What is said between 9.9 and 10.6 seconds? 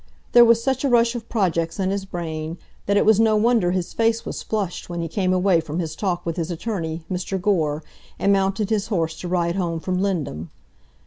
Lindum.